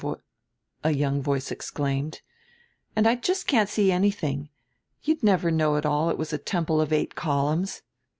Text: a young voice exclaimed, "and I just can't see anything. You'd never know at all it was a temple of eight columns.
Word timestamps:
a 0.83 0.89
young 0.89 1.21
voice 1.21 1.51
exclaimed, 1.51 2.21
"and 2.95 3.05
I 3.05 3.13
just 3.13 3.45
can't 3.45 3.69
see 3.69 3.91
anything. 3.91 4.49
You'd 5.03 5.21
never 5.21 5.51
know 5.51 5.75
at 5.77 5.85
all 5.85 6.09
it 6.09 6.17
was 6.17 6.33
a 6.33 6.39
temple 6.39 6.81
of 6.81 6.91
eight 6.91 7.13
columns. 7.13 7.83